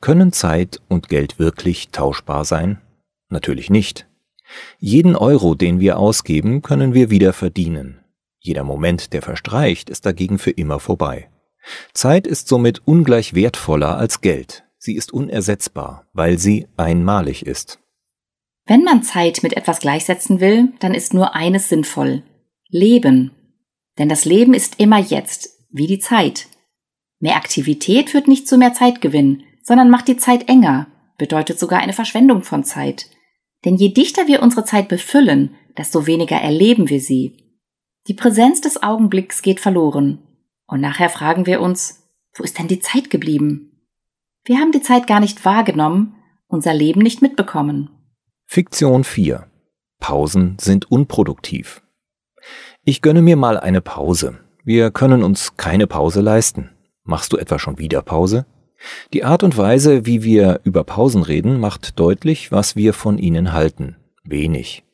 Können 0.00 0.32
Zeit 0.32 0.80
und 0.88 1.08
Geld 1.10 1.38
wirklich 1.38 1.90
tauschbar 1.90 2.44
sein? 2.44 2.80
Natürlich 3.28 3.68
nicht. 3.68 4.06
Jeden 4.78 5.16
Euro, 5.16 5.54
den 5.54 5.80
wir 5.80 5.98
ausgeben, 5.98 6.62
können 6.62 6.94
wir 6.94 7.10
wieder 7.10 7.32
verdienen. 7.32 8.03
Jeder 8.46 8.62
Moment, 8.62 9.14
der 9.14 9.22
verstreicht, 9.22 9.88
ist 9.88 10.04
dagegen 10.04 10.38
für 10.38 10.50
immer 10.50 10.78
vorbei. 10.78 11.30
Zeit 11.94 12.26
ist 12.26 12.46
somit 12.46 12.86
ungleich 12.86 13.34
wertvoller 13.34 13.96
als 13.96 14.20
Geld. 14.20 14.64
Sie 14.76 14.96
ist 14.96 15.14
unersetzbar, 15.14 16.06
weil 16.12 16.38
sie 16.38 16.66
einmalig 16.76 17.46
ist. 17.46 17.80
Wenn 18.66 18.84
man 18.84 19.02
Zeit 19.02 19.42
mit 19.42 19.56
etwas 19.56 19.80
gleichsetzen 19.80 20.40
will, 20.40 20.74
dann 20.80 20.92
ist 20.92 21.14
nur 21.14 21.34
eines 21.34 21.70
sinnvoll. 21.70 22.22
Leben. 22.68 23.30
Denn 23.98 24.10
das 24.10 24.26
Leben 24.26 24.52
ist 24.52 24.78
immer 24.78 24.98
jetzt, 24.98 25.48
wie 25.70 25.86
die 25.86 25.98
Zeit. 25.98 26.48
Mehr 27.20 27.36
Aktivität 27.36 28.10
führt 28.10 28.28
nicht 28.28 28.46
zu 28.46 28.58
mehr 28.58 28.74
Zeitgewinn, 28.74 29.42
sondern 29.62 29.88
macht 29.88 30.06
die 30.06 30.18
Zeit 30.18 30.50
enger, 30.50 30.88
bedeutet 31.16 31.58
sogar 31.58 31.80
eine 31.80 31.94
Verschwendung 31.94 32.42
von 32.42 32.62
Zeit. 32.62 33.06
Denn 33.64 33.76
je 33.76 33.94
dichter 33.94 34.26
wir 34.26 34.42
unsere 34.42 34.66
Zeit 34.66 34.88
befüllen, 34.88 35.54
desto 35.78 36.06
weniger 36.06 36.36
erleben 36.36 36.90
wir 36.90 37.00
sie. 37.00 37.43
Die 38.06 38.14
Präsenz 38.14 38.60
des 38.60 38.82
Augenblicks 38.82 39.40
geht 39.40 39.60
verloren. 39.60 40.18
Und 40.66 40.80
nachher 40.80 41.08
fragen 41.08 41.46
wir 41.46 41.60
uns, 41.60 42.02
wo 42.34 42.44
ist 42.44 42.58
denn 42.58 42.68
die 42.68 42.80
Zeit 42.80 43.10
geblieben? 43.10 43.70
Wir 44.44 44.58
haben 44.58 44.72
die 44.72 44.82
Zeit 44.82 45.06
gar 45.06 45.20
nicht 45.20 45.44
wahrgenommen, 45.44 46.14
unser 46.46 46.74
Leben 46.74 47.00
nicht 47.00 47.22
mitbekommen. 47.22 47.88
Fiktion 48.44 49.04
4. 49.04 49.46
Pausen 50.00 50.56
sind 50.60 50.90
unproduktiv. 50.90 51.82
Ich 52.84 53.00
gönne 53.00 53.22
mir 53.22 53.36
mal 53.36 53.58
eine 53.58 53.80
Pause. 53.80 54.38
Wir 54.64 54.90
können 54.90 55.22
uns 55.22 55.56
keine 55.56 55.86
Pause 55.86 56.20
leisten. 56.20 56.70
Machst 57.04 57.32
du 57.32 57.38
etwa 57.38 57.58
schon 57.58 57.78
wieder 57.78 58.02
Pause? 58.02 58.44
Die 59.14 59.24
Art 59.24 59.42
und 59.42 59.56
Weise, 59.56 60.04
wie 60.04 60.22
wir 60.22 60.60
über 60.64 60.84
Pausen 60.84 61.22
reden, 61.22 61.58
macht 61.58 61.98
deutlich, 61.98 62.52
was 62.52 62.76
wir 62.76 62.92
von 62.92 63.16
ihnen 63.16 63.54
halten. 63.54 63.96
Wenig. 64.24 64.84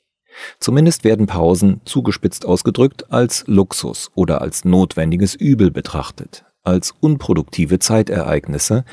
Zumindest 0.59 1.05
werden 1.05 1.27
Pausen, 1.27 1.81
zugespitzt 1.85 2.45
ausgedrückt, 2.45 3.11
als 3.13 3.45
Luxus 3.47 4.11
oder 4.15 4.41
als 4.41 4.65
notwendiges 4.65 5.35
Übel 5.35 5.71
betrachtet, 5.71 6.45
als 6.63 6.95
unproduktive 7.01 7.79
Zeitereignisse, 7.79 8.85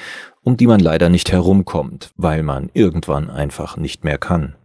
um 0.44 0.58
die 0.58 0.68
man 0.68 0.80
leider 0.80 1.10
nicht 1.10 1.32
herumkommt, 1.32 2.12
weil 2.16 2.44
man 2.44 2.70
irgendwann 2.74 3.30
einfach 3.30 3.78
nicht 3.78 4.04
mehr 4.04 4.18
kann. 4.18 4.56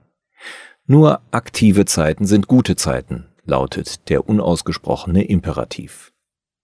Nur 0.87 1.21
aktive 1.31 1.85
Zeiten 1.85 2.27
sind 2.27 2.49
gute 2.49 2.77
Zeiten, 2.77 3.27
lautet 3.45 4.09
der 4.09 4.29
unausgesprochene 4.29 5.25
Imperativ. 5.25 6.13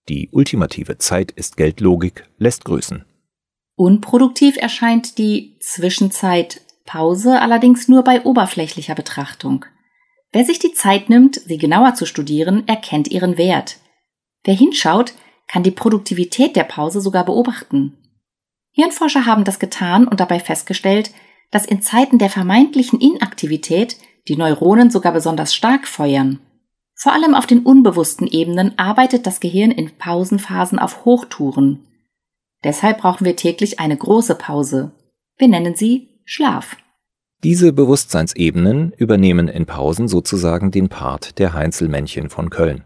Die 0.09 0.31
ultimative 0.33 0.99
Zeit 0.99 1.31
ist 1.33 1.57
Geldlogik 1.57 2.25
lässt 2.39 2.65
grüßen. 2.65 3.05
Unproduktiv 3.77 4.57
erscheint 4.57 5.19
die 5.19 5.57
Zwischenzeit 5.61 6.63
Pause 6.85 7.41
allerdings 7.41 7.87
nur 7.87 8.03
bei 8.03 8.25
oberflächlicher 8.25 8.95
Betrachtung. 8.95 9.67
Wer 10.33 10.45
sich 10.45 10.59
die 10.59 10.73
Zeit 10.73 11.09
nimmt, 11.09 11.37
sie 11.37 11.59
genauer 11.59 11.95
zu 11.95 12.05
studieren, 12.05 12.67
erkennt 12.69 13.09
ihren 13.09 13.39
Wert. 13.39 13.79
Wer 14.45 14.55
hinschaut, 14.55 15.15
kann 15.47 15.63
die 15.63 15.71
Produktivität 15.71 16.55
der 16.55 16.65
Pause 16.65 17.01
sogar 17.01 17.25
beobachten. 17.25 17.97
Hirnforscher 18.73 19.27
haben 19.27 19.45
das 19.45 19.59
getan 19.59 20.07
und 20.07 20.21
dabei 20.21 20.39
festgestellt, 20.39 21.11
dass 21.51 21.65
in 21.65 21.81
Zeiten 21.81 22.19
der 22.19 22.31
vermeintlichen 22.31 23.01
Inaktivität 23.01 23.97
die 24.29 24.37
Neuronen 24.37 24.91
sogar 24.91 25.13
besonders 25.13 25.55
stark 25.55 25.89
feuern. 25.89 26.41
Vor 26.95 27.13
allem 27.13 27.35
auf 27.35 27.47
den 27.47 27.61
unbewussten 27.61 28.27
Ebenen 28.27 28.79
arbeitet 28.79 29.27
das 29.27 29.41
Gehirn 29.41 29.71
in 29.71 29.97
Pausenphasen 29.97 30.79
auf 30.79 31.05
Hochtouren. 31.05 31.87
Deshalb 32.65 32.99
brauchen 32.99 33.25
wir 33.25 33.37
täglich 33.37 33.81
eine 33.81 33.97
große 33.97 34.35
Pause. 34.35 34.93
Wir 35.39 35.49
nennen 35.49 35.77
sie 35.77 36.21
Schlaf. 36.25 36.77
Diese 37.45 37.73
Bewusstseinsebenen 37.73 38.93
übernehmen 38.97 39.47
in 39.47 39.65
Pausen 39.65 40.09
sozusagen 40.09 40.73
den 40.73 40.89
Part 40.89 41.39
der 41.39 41.53
Heinzelmännchen 41.53 42.31
von 42.31 42.51
Köln. 42.51 42.83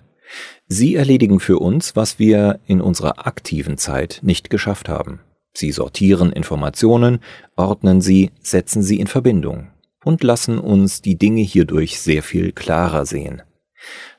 Sie 0.66 0.94
erledigen 0.94 1.40
für 1.40 1.59
uns, 1.59 1.97
was 1.97 2.18
wir 2.18 2.61
in 2.66 2.82
unserer 2.82 3.26
aktiven 3.26 3.78
Zeit 3.78 4.21
nicht 4.23 4.50
geschafft 4.50 4.90
haben. 4.90 5.21
Sie 5.54 5.73
sortieren 5.73 6.32
Informationen, 6.32 7.21
ordnen 7.56 8.02
sie, 8.02 8.30
setzen 8.42 8.82
sie 8.82 9.00
in 9.00 9.06
Verbindung 9.06 9.68
und 10.04 10.23
lassen 10.23 10.59
uns 10.59 11.00
die 11.00 11.16
Dinge 11.16 11.42
hierdurch 11.42 11.99
sehr 11.99 12.23
viel 12.23 12.52
klarer 12.52 13.06
sehen. 13.06 13.42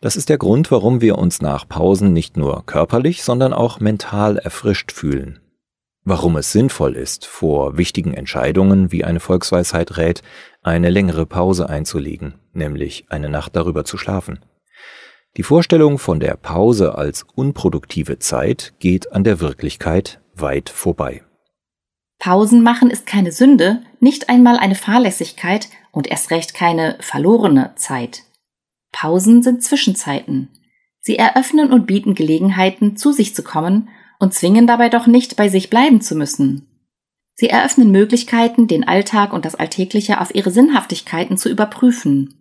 Das 0.02 0.16
ist 0.16 0.30
der 0.30 0.40
Grund, 0.40 0.72
warum 0.72 1.00
wir 1.00 1.18
uns 1.20 1.42
nach 1.42 1.68
Pausen 1.68 2.12
nicht 2.12 2.38
nur 2.38 2.66
körperlich, 2.66 3.24
sondern 3.24 3.54
auch 3.54 3.80
mental 3.80 4.38
erfrischt 4.38 4.92
fühlen. 4.92 5.40
Warum 6.06 6.36
es 6.36 6.52
sinnvoll 6.52 6.98
ist, 6.98 7.26
vor 7.26 7.78
wichtigen 7.78 8.14
Entscheidungen, 8.14 8.92
wie 8.92 9.06
eine 9.06 9.22
Volksweisheit 9.22 9.96
rät, 9.96 10.22
eine 10.62 10.90
längere 10.90 11.26
Pause 11.26 11.70
einzulegen, 11.70 12.36
nämlich 12.52 13.06
eine 13.10 13.30
Nacht 13.30 13.56
darüber 13.56 13.86
zu 13.86 13.98
schlafen. 13.98 14.40
Die 15.38 15.44
Vorstellung 15.44 15.98
von 16.00 16.20
der 16.20 16.36
Pause 16.36 16.96
als 16.98 17.26
unproduktive 17.36 18.20
Zeit 18.20 18.74
geht 18.80 19.14
an 19.14 19.24
der 19.24 19.40
Wirklichkeit 19.40 20.20
weit 20.36 20.70
vorbei. 20.70 21.24
Pausen 22.20 22.64
machen 22.64 22.90
ist 22.90 23.06
keine 23.06 23.32
Sünde, 23.32 23.82
nicht 24.00 24.30
einmal 24.30 24.58
eine 24.58 24.76
Fahrlässigkeit 24.76 25.70
und 25.92 26.08
erst 26.08 26.32
recht 26.32 26.54
keine 26.54 26.98
verlorene 27.00 27.74
Zeit. 27.76 28.24
Pausen 28.92 29.42
sind 29.42 29.64
Zwischenzeiten. 29.64 30.50
Sie 31.00 31.18
eröffnen 31.18 31.72
und 31.72 31.88
bieten 31.88 32.14
Gelegenheiten, 32.14 32.98
zu 32.98 33.12
sich 33.14 33.34
zu 33.34 33.44
kommen 33.44 33.90
und 34.24 34.34
zwingen 34.34 34.68
dabei 34.68 34.88
doch 34.88 35.06
nicht, 35.06 35.36
bei 35.36 35.50
sich 35.50 35.70
bleiben 35.70 36.00
zu 36.00 36.16
müssen. 36.16 36.66
Sie 37.34 37.50
eröffnen 37.50 37.92
Möglichkeiten, 37.92 38.68
den 38.70 38.88
Alltag 38.88 39.34
und 39.34 39.44
das 39.44 39.54
Alltägliche 39.54 40.22
auf 40.22 40.34
ihre 40.34 40.50
Sinnhaftigkeiten 40.50 41.38
zu 41.38 41.50
überprüfen. 41.50 42.34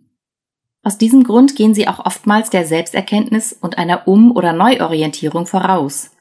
Aus 0.81 0.97
diesem 0.97 1.25
Grund 1.25 1.57
gehen 1.57 1.73
sie 1.73 1.89
auch 1.89 2.05
oftmals 2.05 2.49
der 2.49 2.65
Selbsterkenntnis 2.65 3.51
und 3.51 3.77
einer 3.77 4.07
Um- 4.07 4.31
oder 4.31 4.53
Neuorientierung 4.53 5.45
voraus. 5.45 6.11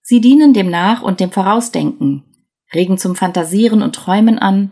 Sie 0.00 0.20
dienen 0.20 0.54
dem 0.54 0.70
Nach- 0.70 1.02
und 1.02 1.18
dem 1.18 1.32
Vorausdenken, 1.32 2.22
regen 2.72 2.96
zum 2.96 3.16
Fantasieren 3.16 3.82
und 3.82 3.96
Träumen 3.96 4.38
an, 4.38 4.70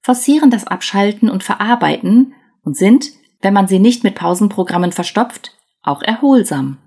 forcieren 0.00 0.50
das 0.50 0.66
Abschalten 0.66 1.28
und 1.28 1.44
Verarbeiten 1.44 2.32
und 2.62 2.78
sind, 2.78 3.10
wenn 3.42 3.52
man 3.52 3.68
sie 3.68 3.78
nicht 3.78 4.04
mit 4.04 4.14
Pausenprogrammen 4.14 4.92
verstopft, 4.92 5.52
auch 5.82 6.00
erholsam. 6.00 6.78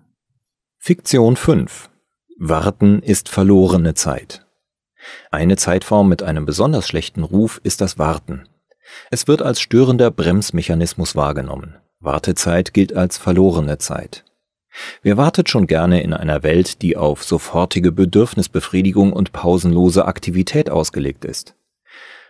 Fiktion 0.79 1.35
5 1.35 1.91
Warten 2.41 3.01
ist 3.03 3.27
verlorene 3.27 3.95
Zeit. 3.95 4.45
Eine 5.29 5.57
Zeitform 5.57 6.07
mit 6.07 6.23
einem 6.23 6.45
besonders 6.45 6.87
schlechten 6.87 7.23
Ruf 7.23 7.59
ist 7.65 7.81
das 7.81 7.99
Warten. 7.99 8.47
Es 9.11 9.27
wird 9.27 9.41
als 9.41 9.59
störender 9.59 10.09
Bremsmechanismus 10.09 11.17
wahrgenommen. 11.17 11.75
Wartezeit 11.99 12.73
gilt 12.73 12.95
als 12.95 13.17
verlorene 13.17 13.77
Zeit. 13.77 14.23
Wer 15.01 15.17
wartet 15.17 15.49
schon 15.49 15.67
gerne 15.67 16.01
in 16.01 16.13
einer 16.13 16.41
Welt, 16.41 16.81
die 16.81 16.95
auf 16.95 17.25
sofortige 17.25 17.91
Bedürfnisbefriedigung 17.91 19.11
und 19.11 19.33
pausenlose 19.33 20.05
Aktivität 20.05 20.69
ausgelegt 20.69 21.25
ist? 21.25 21.55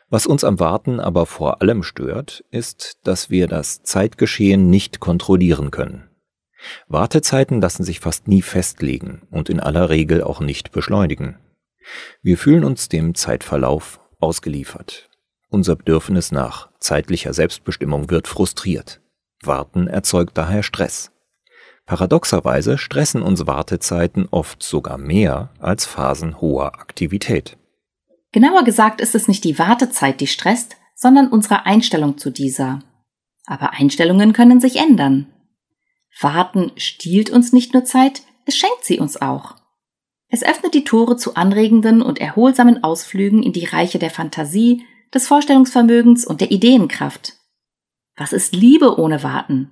Was 0.09 0.25
uns 0.25 0.43
am 0.43 0.59
Warten 0.59 0.99
aber 0.99 1.27
vor 1.27 1.61
allem 1.61 1.83
stört, 1.83 2.43
ist, 2.49 2.97
dass 3.03 3.29
wir 3.29 3.45
das 3.45 3.83
Zeitgeschehen 3.83 4.71
nicht 4.71 4.99
kontrollieren 4.99 5.69
können. 5.69 6.08
Wartezeiten 6.87 7.61
lassen 7.61 7.83
sich 7.83 7.99
fast 7.99 8.27
nie 8.27 8.41
festlegen 8.41 9.27
und 9.31 9.49
in 9.49 9.59
aller 9.59 9.89
Regel 9.89 10.23
auch 10.23 10.39
nicht 10.39 10.71
beschleunigen. 10.71 11.37
Wir 12.21 12.37
fühlen 12.37 12.63
uns 12.63 12.89
dem 12.89 13.15
Zeitverlauf 13.15 13.99
ausgeliefert. 14.19 15.09
Unser 15.49 15.75
Bedürfnis 15.75 16.31
nach 16.31 16.69
zeitlicher 16.79 17.33
Selbstbestimmung 17.33 18.09
wird 18.09 18.27
frustriert. 18.27 19.01
Warten 19.41 19.87
erzeugt 19.87 20.37
daher 20.37 20.63
Stress. 20.63 21.11
Paradoxerweise 21.85 22.77
stressen 22.77 23.23
uns 23.23 23.47
Wartezeiten 23.47 24.27
oft 24.29 24.61
sogar 24.61 24.99
mehr 24.99 25.49
als 25.59 25.85
Phasen 25.85 26.39
hoher 26.39 26.79
Aktivität. 26.79 27.57
Genauer 28.31 28.63
gesagt 28.63 29.01
ist 29.01 29.15
es 29.15 29.27
nicht 29.27 29.43
die 29.43 29.57
Wartezeit, 29.57 30.21
die 30.21 30.27
stresst, 30.27 30.75
sondern 30.93 31.29
unsere 31.29 31.65
Einstellung 31.65 32.19
zu 32.19 32.29
dieser. 32.29 32.83
Aber 33.47 33.71
Einstellungen 33.71 34.33
können 34.33 34.59
sich 34.59 34.75
ändern. 34.75 35.25
Warten 36.21 36.71
stiehlt 36.75 37.29
uns 37.29 37.53
nicht 37.53 37.73
nur 37.73 37.85
Zeit, 37.85 38.23
es 38.45 38.55
schenkt 38.55 38.83
sie 38.83 38.99
uns 38.99 39.21
auch. 39.21 39.55
Es 40.27 40.43
öffnet 40.43 40.73
die 40.73 40.83
Tore 40.83 41.17
zu 41.17 41.35
anregenden 41.35 42.01
und 42.01 42.19
erholsamen 42.19 42.83
Ausflügen 42.83 43.41
in 43.41 43.53
die 43.53 43.65
Reiche 43.65 43.99
der 43.99 44.11
Fantasie, 44.11 44.85
des 45.13 45.27
Vorstellungsvermögens 45.27 46.25
und 46.25 46.41
der 46.41 46.51
Ideenkraft. 46.51 47.33
Was 48.15 48.33
ist 48.33 48.53
Liebe 48.53 48.99
ohne 48.99 49.23
Warten? 49.23 49.71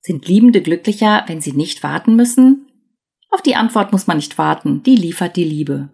Sind 0.00 0.26
Liebende 0.26 0.62
glücklicher, 0.62 1.24
wenn 1.26 1.40
sie 1.40 1.52
nicht 1.52 1.82
warten 1.82 2.16
müssen? 2.16 2.70
Auf 3.30 3.42
die 3.42 3.56
Antwort 3.56 3.92
muss 3.92 4.06
man 4.06 4.16
nicht 4.16 4.38
warten, 4.38 4.82
die 4.82 4.96
liefert 4.96 5.36
die 5.36 5.44
Liebe. 5.44 5.90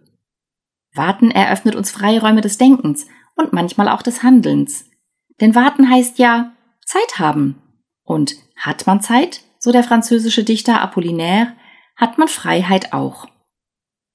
Warten 0.93 1.31
eröffnet 1.31 1.75
uns 1.75 1.91
Freiräume 1.91 2.39
des 2.39 2.57
Denkens 2.57 3.07
und 3.35 3.51
manchmal 3.51 3.89
auch 3.89 4.01
des 4.01 4.23
Handelns. 4.23 4.89
Denn 5.41 5.55
warten 5.55 5.89
heißt 5.89 6.19
ja 6.19 6.53
Zeit 6.85 7.19
haben. 7.19 7.61
Und 8.03 8.35
hat 8.55 8.87
man 8.87 9.01
Zeit, 9.01 9.41
so 9.65 9.71
der 9.71 9.83
französische 9.83 10.43
Dichter 10.43 10.79
Apollinaire, 10.79 11.53
hat 11.97 12.19
man 12.19 12.27
Freiheit 12.27 12.93
auch. 12.93 13.25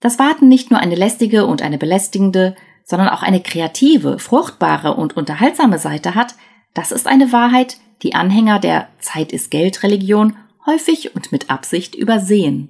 Dass 0.00 0.20
Warten 0.20 0.46
nicht 0.46 0.70
nur 0.70 0.78
eine 0.78 0.94
lästige 0.94 1.44
und 1.44 1.60
eine 1.60 1.76
belästigende, 1.76 2.54
sondern 2.84 3.08
auch 3.08 3.22
eine 3.22 3.42
kreative, 3.42 4.20
fruchtbare 4.20 4.94
und 4.94 5.16
unterhaltsame 5.16 5.80
Seite 5.80 6.14
hat, 6.14 6.36
das 6.72 6.92
ist 6.92 7.08
eine 7.08 7.32
Wahrheit, 7.32 7.78
die 8.02 8.14
Anhänger 8.14 8.60
der 8.60 8.88
Zeit 9.00 9.32
ist 9.32 9.50
Geld 9.50 9.82
Religion 9.82 10.36
häufig 10.66 11.16
und 11.16 11.32
mit 11.32 11.50
Absicht 11.50 11.96
übersehen. 11.96 12.68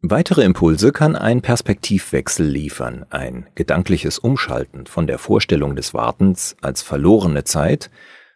Weitere 0.00 0.42
Impulse 0.44 0.92
kann 0.92 1.16
ein 1.16 1.42
Perspektivwechsel 1.42 2.46
liefern, 2.46 3.04
ein 3.10 3.46
gedankliches 3.54 4.18
Umschalten 4.18 4.86
von 4.86 5.06
der 5.06 5.18
Vorstellung 5.18 5.76
des 5.76 5.92
Wartens 5.92 6.56
als 6.62 6.80
verlorene 6.80 7.44
Zeit 7.44 7.90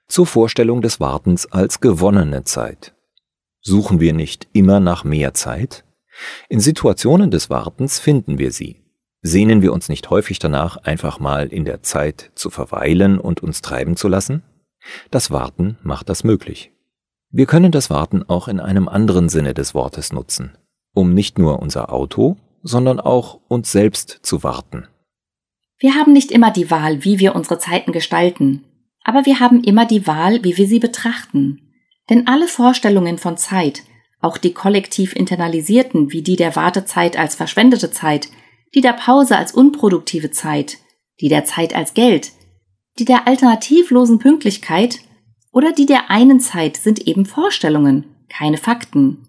zur 0.06 0.26
Vorstellung 0.26 0.82
des 0.82 1.00
Wartens 1.00 1.50
als 1.50 1.80
gewonnene 1.80 2.44
Zeit. 2.44 2.94
Suchen 3.66 3.98
wir 3.98 4.12
nicht 4.12 4.46
immer 4.52 4.78
nach 4.78 5.04
mehr 5.04 5.32
Zeit? 5.32 5.84
In 6.50 6.60
Situationen 6.60 7.30
des 7.30 7.48
Wartens 7.48 7.98
finden 7.98 8.38
wir 8.38 8.52
sie. 8.52 8.82
Sehnen 9.22 9.62
wir 9.62 9.72
uns 9.72 9.88
nicht 9.88 10.10
häufig 10.10 10.38
danach, 10.38 10.76
einfach 10.76 11.18
mal 11.18 11.46
in 11.46 11.64
der 11.64 11.82
Zeit 11.82 12.30
zu 12.34 12.50
verweilen 12.50 13.18
und 13.18 13.42
uns 13.42 13.62
treiben 13.62 13.96
zu 13.96 14.06
lassen? 14.06 14.42
Das 15.10 15.30
Warten 15.30 15.78
macht 15.82 16.10
das 16.10 16.24
möglich. 16.24 16.72
Wir 17.30 17.46
können 17.46 17.72
das 17.72 17.88
Warten 17.88 18.22
auch 18.22 18.48
in 18.48 18.60
einem 18.60 18.86
anderen 18.86 19.30
Sinne 19.30 19.54
des 19.54 19.74
Wortes 19.74 20.12
nutzen, 20.12 20.52
um 20.92 21.14
nicht 21.14 21.38
nur 21.38 21.60
unser 21.60 21.90
Auto, 21.90 22.36
sondern 22.62 23.00
auch 23.00 23.40
uns 23.48 23.72
selbst 23.72 24.20
zu 24.22 24.42
warten. 24.42 24.88
Wir 25.78 25.94
haben 25.94 26.12
nicht 26.12 26.30
immer 26.30 26.50
die 26.50 26.70
Wahl, 26.70 27.02
wie 27.02 27.18
wir 27.18 27.34
unsere 27.34 27.58
Zeiten 27.58 27.92
gestalten, 27.92 28.64
aber 29.02 29.24
wir 29.24 29.40
haben 29.40 29.64
immer 29.64 29.86
die 29.86 30.06
Wahl, 30.06 30.44
wie 30.44 30.58
wir 30.58 30.68
sie 30.68 30.80
betrachten. 30.80 31.63
Denn 32.10 32.26
alle 32.26 32.48
Vorstellungen 32.48 33.18
von 33.18 33.36
Zeit, 33.36 33.82
auch 34.20 34.38
die 34.38 34.52
kollektiv 34.52 35.14
internalisierten, 35.14 36.12
wie 36.12 36.22
die 36.22 36.36
der 36.36 36.56
Wartezeit 36.56 37.18
als 37.18 37.34
verschwendete 37.34 37.90
Zeit, 37.90 38.28
die 38.74 38.80
der 38.80 38.92
Pause 38.92 39.36
als 39.36 39.52
unproduktive 39.52 40.30
Zeit, 40.30 40.78
die 41.20 41.28
der 41.28 41.44
Zeit 41.44 41.74
als 41.74 41.94
Geld, 41.94 42.32
die 42.98 43.04
der 43.04 43.26
alternativlosen 43.26 44.18
Pünktlichkeit 44.18 45.00
oder 45.52 45.72
die 45.72 45.86
der 45.86 46.10
einen 46.10 46.40
Zeit 46.40 46.76
sind 46.76 47.06
eben 47.06 47.26
Vorstellungen, 47.26 48.04
keine 48.28 48.56
Fakten. 48.56 49.28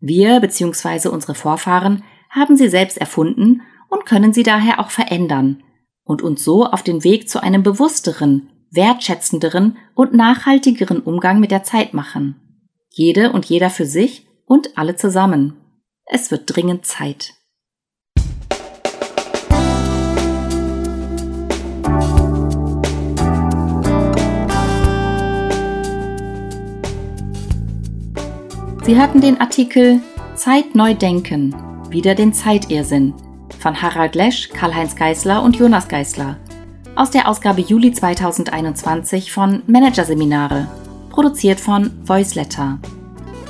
Wir 0.00 0.40
bzw. 0.40 1.08
unsere 1.08 1.34
Vorfahren 1.34 2.02
haben 2.28 2.56
sie 2.56 2.68
selbst 2.68 2.98
erfunden 2.98 3.62
und 3.88 4.06
können 4.06 4.32
sie 4.32 4.42
daher 4.42 4.80
auch 4.80 4.90
verändern 4.90 5.62
und 6.04 6.22
uns 6.22 6.42
so 6.42 6.66
auf 6.66 6.82
den 6.82 7.04
Weg 7.04 7.28
zu 7.28 7.42
einem 7.42 7.62
bewussteren, 7.62 8.50
wertschätzenderen 8.72 9.76
und 9.94 10.14
nachhaltigeren 10.14 11.00
Umgang 11.00 11.40
mit 11.40 11.50
der 11.50 11.62
Zeit 11.62 11.94
machen. 11.94 12.36
Jede 12.90 13.32
und 13.32 13.44
jeder 13.44 13.70
für 13.70 13.86
sich 13.86 14.26
und 14.46 14.76
alle 14.76 14.96
zusammen. 14.96 15.54
Es 16.06 16.30
wird 16.30 16.44
dringend 16.46 16.86
Zeit. 16.86 17.34
Sie 28.84 28.98
hörten 28.98 29.20
den 29.20 29.40
Artikel 29.40 30.00
Zeit 30.34 30.74
neu 30.74 30.94
denken, 30.94 31.54
wieder 31.90 32.14
den 32.14 32.32
Zeitirrsinn 32.32 33.14
von 33.58 33.80
Harald 33.80 34.16
Lesch, 34.16 34.48
Karl-Heinz 34.48 34.96
Geißler 34.96 35.42
und 35.42 35.56
Jonas 35.56 35.86
Geißler 35.86 36.36
aus 36.94 37.10
der 37.10 37.28
Ausgabe 37.28 37.60
Juli 37.60 37.92
2021 37.92 39.32
von 39.32 39.62
Managerseminare, 39.66 40.68
produziert 41.10 41.60
von 41.60 41.90
Voiceletter. 42.04 42.78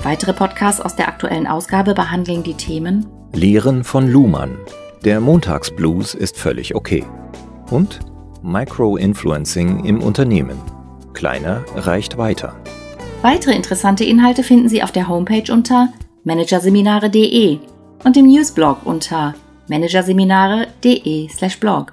Weitere 0.02 0.32
Podcasts 0.32 0.80
aus 0.80 0.96
der 0.96 1.08
aktuellen 1.08 1.46
Ausgabe 1.46 1.94
behandeln 1.94 2.42
die 2.42 2.54
Themen 2.54 3.06
Lehren 3.32 3.82
von 3.82 4.10
Luhmann. 4.10 4.58
Der 5.04 5.20
Montagsblues 5.20 6.14
ist 6.14 6.36
völlig 6.36 6.74
okay. 6.74 7.04
Und 7.70 8.00
Micro-Influencing 8.42 9.84
im 9.84 10.02
Unternehmen. 10.02 10.58
Kleiner 11.14 11.64
reicht 11.74 12.18
weiter. 12.18 12.54
Weitere 13.22 13.54
interessante 13.54 14.04
Inhalte 14.04 14.42
finden 14.42 14.68
Sie 14.68 14.82
auf 14.82 14.92
der 14.92 15.08
Homepage 15.08 15.50
unter 15.50 15.88
managerseminare.de 16.24 17.58
und 18.04 18.16
im 18.16 18.26
Newsblog 18.26 18.84
unter 18.84 19.34
managerseminare.de/blog. 19.68 21.92